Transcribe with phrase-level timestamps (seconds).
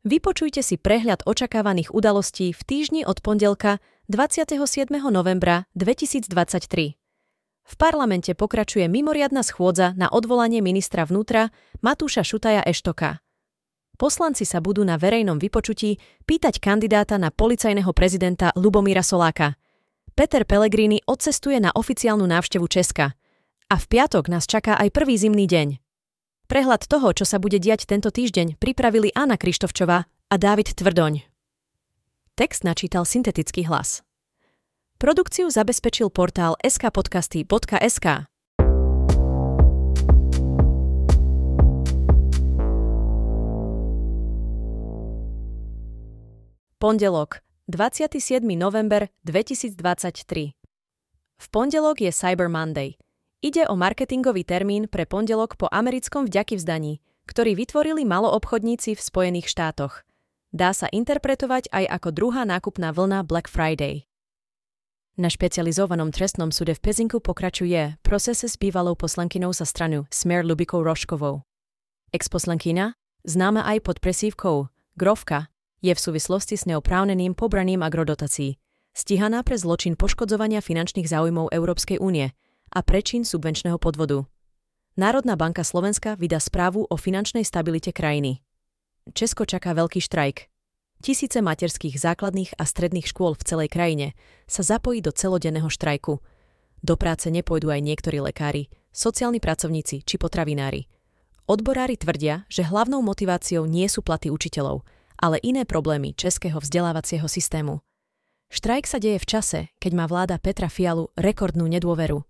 [0.00, 4.88] Vypočujte si prehľad očakávaných udalostí v týždni od pondelka 27.
[5.12, 6.96] novembra 2023.
[7.68, 11.52] V parlamente pokračuje mimoriadna schôdza na odvolanie ministra vnútra
[11.84, 13.20] Matúša Šutaja Eštoka.
[14.00, 19.60] Poslanci sa budú na verejnom vypočutí pýtať kandidáta na policajného prezidenta Lubomíra Soláka.
[20.16, 23.12] Peter Pellegrini odcestuje na oficiálnu návštevu Česka.
[23.68, 25.89] A v piatok nás čaká aj prvý zimný deň.
[26.50, 31.22] Prehľad toho, čo sa bude diať tento týždeň, pripravili Anna Krištovčová a Dávid Tvrdoň.
[32.34, 34.02] Text načítal syntetický hlas.
[34.98, 38.26] Produkciu zabezpečil portál skpodcasty.sk.
[46.82, 48.42] Pondelok, 27.
[48.58, 50.58] november 2023.
[51.38, 52.98] V pondelok je Cyber Monday–
[53.40, 59.48] Ide o marketingový termín pre pondelok po americkom vďaky vzdaní, ktorý vytvorili maloobchodníci v Spojených
[59.48, 60.04] štátoch.
[60.52, 64.04] Dá sa interpretovať aj ako druhá nákupná vlna Black Friday.
[65.16, 70.84] Na špecializovanom trestnom súde v Pezinku pokračuje proces s bývalou poslankynou za stranu Smer Lubikou
[70.84, 71.40] Roškovou.
[72.12, 72.92] Exposlankina,
[73.24, 74.68] známa aj pod presívkou
[75.00, 75.48] Grovka,
[75.80, 78.60] je v súvislosti s neoprávneným pobraním agrodotací,
[78.92, 82.36] stíhaná pre zločin poškodzovania finančných záujmov Európskej únie–
[82.70, 84.26] a prečin subvenčného podvodu.
[84.94, 88.42] Národná banka Slovenska vydá správu o finančnej stabilite krajiny.
[89.10, 90.46] Česko čaká veľký štrajk.
[91.00, 94.12] Tisíce materských základných a stredných škôl v celej krajine
[94.44, 96.20] sa zapojí do celodenného štrajku.
[96.84, 100.86] Do práce nepôjdu aj niektorí lekári, sociálni pracovníci či potravinári.
[101.48, 104.86] Odborári tvrdia, že hlavnou motiváciou nie sú platy učiteľov,
[105.18, 107.82] ale iné problémy českého vzdelávacieho systému.
[108.50, 112.29] Štrajk sa deje v čase, keď má vláda Petra Fialu rekordnú nedôveru.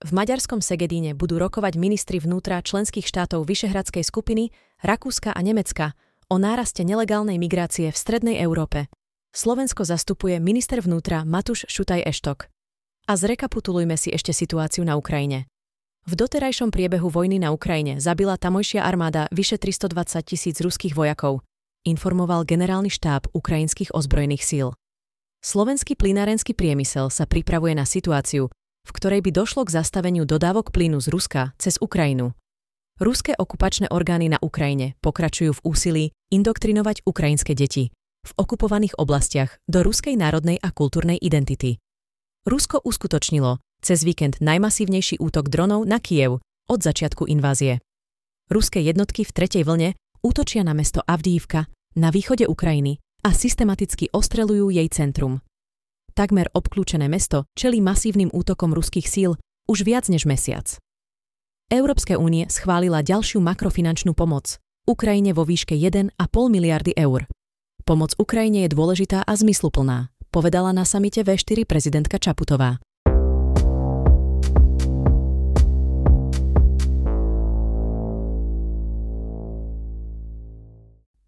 [0.00, 4.48] V maďarskom Segedíne budú rokovať ministri vnútra členských štátov Vyšehradskej skupiny,
[4.80, 5.92] Rakúska a Nemecka
[6.32, 8.88] o náraste nelegálnej migrácie v Strednej Európe.
[9.36, 12.48] Slovensko zastupuje minister vnútra Matuš Šutaj Eštok.
[13.06, 15.44] A zrekapitulujme si ešte situáciu na Ukrajine.
[16.08, 21.44] V doterajšom priebehu vojny na Ukrajine zabila tamojšia armáda vyše 320 tisíc ruských vojakov,
[21.84, 24.72] informoval generálny štáb ukrajinských ozbrojených síl.
[25.44, 28.48] Slovenský plynárenský priemysel sa pripravuje na situáciu,
[28.90, 32.34] v ktorej by došlo k zastaveniu dodávok plynu z Ruska cez Ukrajinu.
[32.98, 37.94] Ruské okupačné orgány na Ukrajine pokračujú v úsilí indoktrinovať ukrajinské deti
[38.26, 41.78] v okupovaných oblastiach do ruskej národnej a kultúrnej identity.
[42.50, 47.78] Rusko uskutočnilo cez víkend najmasívnejší útok dronov na Kiev od začiatku invázie.
[48.50, 54.74] Ruské jednotky v tretej vlne útočia na mesto Avdívka na východe Ukrajiny a systematicky ostrelujú
[54.74, 55.38] jej centrum
[56.12, 59.36] takmer obklúčené mesto čelí masívnym útokom ruských síl
[59.70, 60.80] už viac než mesiac.
[61.70, 64.58] Európska únie schválila ďalšiu makrofinančnú pomoc
[64.90, 66.18] Ukrajine vo výške 1,5
[66.50, 67.30] miliardy eur.
[67.86, 72.82] Pomoc Ukrajine je dôležitá a zmysluplná, povedala na samite V4 prezidentka Čaputová.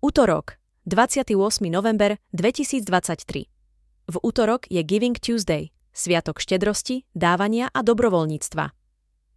[0.03, 0.59] Útorok,
[0.91, 1.39] 28.
[1.71, 3.52] november 2023.
[4.13, 8.69] V útorok je Giving Tuesday, sviatok štedrosti, dávania a dobrovoľníctva.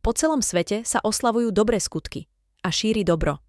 [0.03, 2.27] Po celom svete sa oslavujú dobré skutky
[2.59, 3.39] a šíri dobro.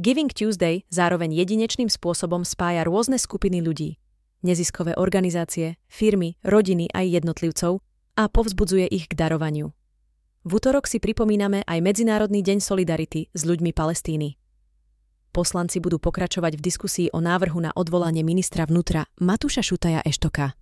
[0.00, 4.00] Giving Tuesday zároveň jedinečným spôsobom spája rôzne skupiny ľudí,
[4.40, 7.84] neziskové organizácie, firmy, rodiny aj jednotlivcov
[8.16, 9.68] a povzbudzuje ich k darovaniu.
[10.48, 14.40] V útorok si pripomíname aj Medzinárodný deň solidarity s ľuďmi Palestíny.
[15.34, 20.54] Poslanci budú pokračovať v diskusii o návrhu na odvolanie ministra vnútra Matúša Šutaja Eštoka.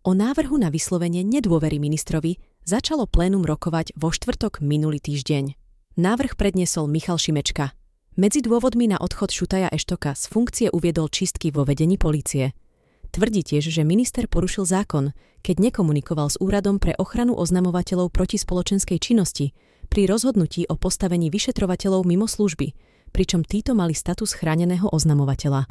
[0.00, 5.60] O návrhu na vyslovenie nedôvery ministrovi začalo plénum rokovať vo štvrtok minulý týždeň.
[6.00, 7.76] Návrh predniesol Michal Šimečka.
[8.16, 12.56] Medzi dôvodmi na odchod Šutaja Eštoka z funkcie uviedol čistky vo vedení polície.
[13.12, 15.12] Tvrdí tiež, že minister porušil zákon,
[15.44, 19.52] keď nekomunikoval s úradom pre ochranu oznamovateľov proti spoločenskej činnosti
[19.92, 25.64] pri rozhodnutí o postavení vyšetrovateľov mimo služby, pričom títo mali status chráneného oznamovateľa.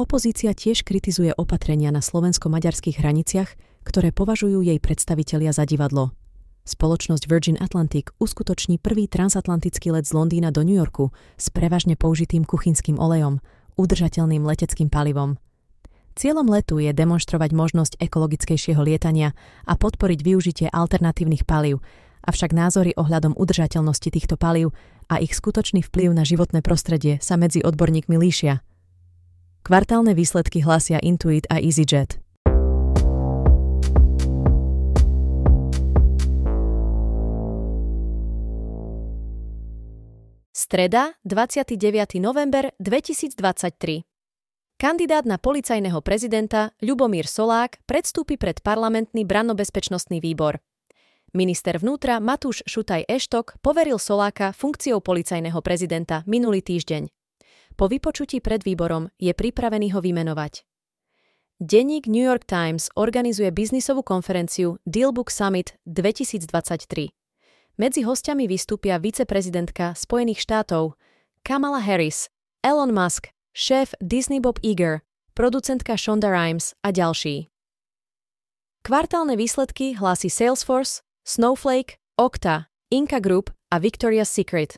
[0.00, 3.52] Opozícia tiež kritizuje opatrenia na slovensko-maďarských hraniciach,
[3.84, 6.16] ktoré považujú jej predstavitelia za divadlo.
[6.64, 12.48] Spoločnosť Virgin Atlantic uskutoční prvý transatlantický let z Londýna do New Yorku s prevažne použitým
[12.48, 13.44] kuchynským olejom,
[13.76, 15.36] udržateľným leteckým palivom.
[16.16, 19.36] Cieľom letu je demonstrovať možnosť ekologickejšieho lietania
[19.68, 21.84] a podporiť využitie alternatívnych palív,
[22.24, 24.72] avšak názory ohľadom udržateľnosti týchto palív
[25.10, 28.62] a ich skutočný vplyv na životné prostredie sa medzi odborníkmi líšia.
[29.66, 32.22] Kvartálne výsledky hlasia Intuit a EasyJet.
[40.54, 42.22] Streda, 29.
[42.22, 44.06] november 2023.
[44.78, 50.62] Kandidát na policajného prezidenta Ľubomír Solák predstúpi pred parlamentný brannobezpečnostný výbor.
[51.30, 57.06] Minister vnútra Matúš Šutaj Eštok poveril Soláka funkciou policajného prezidenta minulý týždeň.
[57.78, 60.66] Po vypočutí pred výborom je pripravený ho vymenovať.
[61.62, 67.14] Denník New York Times organizuje biznisovú konferenciu Dealbook Summit 2023.
[67.78, 70.98] Medzi hostiami vystúpia viceprezidentka Spojených štátov
[71.46, 72.26] Kamala Harris,
[72.66, 75.06] Elon Musk, šéf Disney Bob Iger,
[75.38, 77.46] producentka Shonda Rhimes a ďalší.
[78.82, 84.74] Kvartálne výsledky hlási Salesforce, Snowflake, Okta, Inca Group a Victoria's Secret.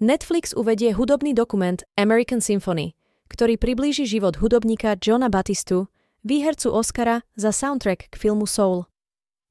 [0.00, 2.96] Netflix uvedie hudobný dokument American Symphony,
[3.28, 5.92] ktorý priblíži život hudobníka Johna Batistu,
[6.24, 8.88] výhercu Oscara za soundtrack k filmu Soul.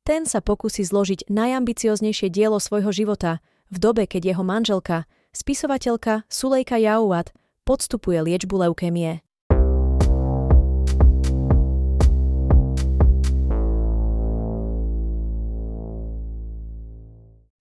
[0.09, 3.37] Ten sa pokusí zložiť najambicioznejšie dielo svojho života
[3.69, 5.05] v dobe, keď jeho manželka,
[5.37, 7.29] spisovateľka Sulejka Jauat,
[7.69, 9.21] podstupuje liečbu leukémie.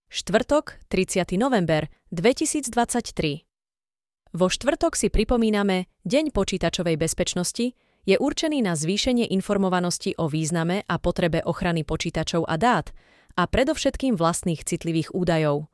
[0.08, 1.36] Štvrtok, 30.
[1.36, 1.84] november
[2.16, 3.44] 2023.
[4.32, 7.76] Vo štvrtok si pripomíname Deň počítačovej bezpečnosti,
[8.08, 12.88] je určený na zvýšenie informovanosti o význame a potrebe ochrany počítačov a dát
[13.36, 15.68] a predovšetkým vlastných citlivých údajov.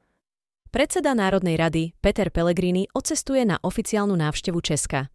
[0.74, 5.14] Predseda Národnej rady Peter Pellegrini odcestuje na oficiálnu návštevu Česka.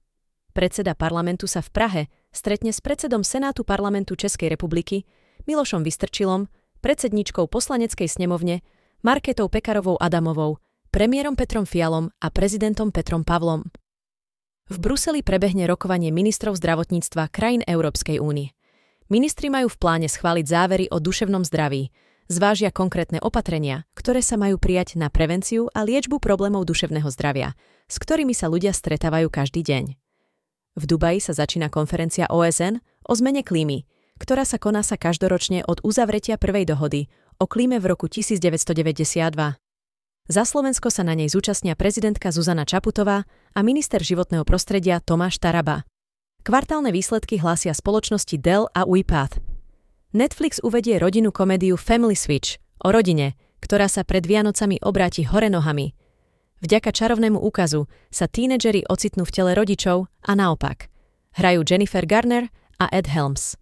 [0.56, 2.02] Predseda parlamentu sa v Prahe
[2.32, 5.04] stretne s predsedom Senátu parlamentu Českej republiky
[5.44, 6.48] Milošom Vystrčilom,
[6.80, 8.64] predsedničkou poslaneckej snemovne
[9.00, 10.60] Marketou Pekarovou Adamovou,
[10.92, 13.64] premiérom Petrom Fialom a prezidentom Petrom Pavlom.
[14.68, 18.52] V Bruseli prebehne rokovanie ministrov zdravotníctva krajín Európskej únie.
[19.08, 21.96] Ministri majú v pláne schváliť závery o duševnom zdraví,
[22.28, 27.56] zvážia konkrétne opatrenia, ktoré sa majú prijať na prevenciu a liečbu problémov duševného zdravia,
[27.88, 29.96] s ktorými sa ľudia stretávajú každý deň.
[30.76, 33.88] V Dubaji sa začína konferencia OSN o zmene klímy,
[34.20, 37.08] ktorá sa koná sa každoročne od uzavretia prvej dohody
[37.40, 39.56] o klíme v roku 1992.
[40.30, 43.24] Za Slovensko sa na nej zúčastnia prezidentka Zuzana Čaputová
[43.56, 45.88] a minister životného prostredia Tomáš Taraba.
[46.44, 49.40] Kvartálne výsledky hlásia spoločnosti Dell a UiPath.
[50.12, 55.96] Netflix uvedie rodinnú komédiu Family Switch o rodine, ktorá sa pred Vianocami obráti hore nohami.
[56.60, 60.92] Vďaka čarovnému úkazu sa tínedžeri ocitnú v tele rodičov a naopak.
[61.40, 62.52] Hrajú Jennifer Garner
[62.84, 63.56] a Ed Helms.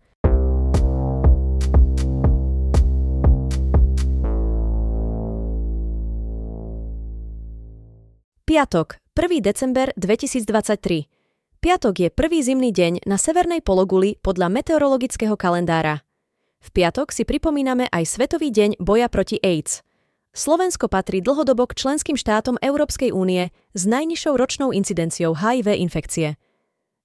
[8.47, 9.43] Piatok, 1.
[9.43, 11.11] december 2023.
[11.59, 16.07] Piatok je prvý zimný deň na severnej pologuli podľa meteorologického kalendára.
[16.63, 19.83] V piatok si pripomíname aj Svetový deň boja proti AIDS.
[20.31, 26.39] Slovensko patrí dlhodobo k členským štátom Európskej únie s najnižšou ročnou incidenciou HIV infekcie.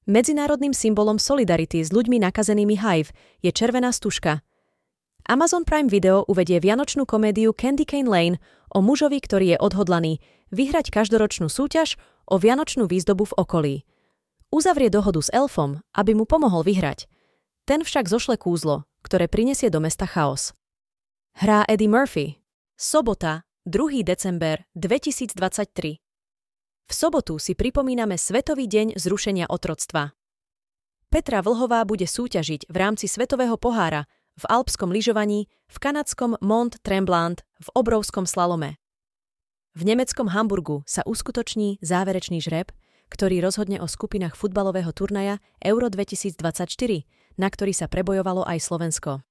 [0.06, 3.10] Medzinárodným symbolom solidarity s ľuďmi nakazenými HIV
[3.42, 4.46] je červená stužka.
[5.26, 8.38] Amazon Prime Video uvedie vianočnú komédiu Candy Cane Lane
[8.70, 13.74] o mužovi, ktorý je odhodlaný vyhrať každoročnú súťaž o vianočnú výzdobu v okolí.
[14.52, 17.08] Uzavrie dohodu s elfom, aby mu pomohol vyhrať.
[17.64, 20.52] Ten však zošle kúzlo, ktoré prinesie do mesta chaos.
[21.40, 22.36] Hrá Eddie Murphy.
[22.76, 24.04] Sobota, 2.
[24.04, 25.96] december 2023.
[26.84, 30.12] V sobotu si pripomíname Svetový deň zrušenia otroctva.
[31.08, 34.04] Petra Vlhová bude súťažiť v rámci Svetového pohára
[34.36, 38.81] v alpskom lyžovaní, v kanadskom Mont Tremblant, v obrovskom slalome.
[39.72, 42.76] V nemeckom Hamburgu sa uskutoční záverečný žreb,
[43.08, 46.36] ktorý rozhodne o skupinách futbalového turnaja Euro 2024,
[47.40, 49.24] na ktorý sa prebojovalo aj Slovensko.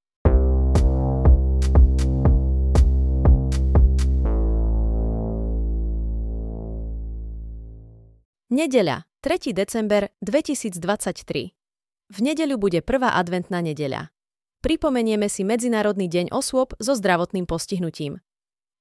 [8.49, 9.53] Nedeľa, 3.
[9.53, 11.53] december 2023.
[12.09, 14.09] V nedeľu bude prvá adventná nedeľa.
[14.65, 18.25] Pripomenieme si Medzinárodný deň osôb so zdravotným postihnutím.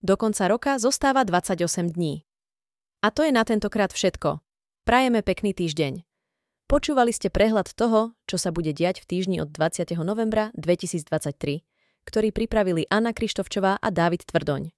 [0.00, 2.24] Do konca roka zostáva 28 dní.
[3.04, 4.40] A to je na tentokrát všetko.
[4.88, 6.08] Prajeme pekný týždeň.
[6.72, 9.92] Počúvali ste prehľad toho, čo sa bude diať v týždni od 20.
[10.00, 11.04] novembra 2023,
[12.08, 14.72] ktorý pripravili Anna Krištofčová a Dávid Tvrdoň.